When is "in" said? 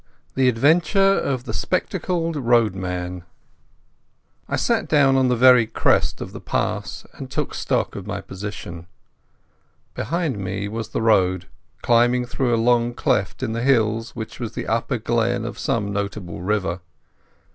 13.43-13.53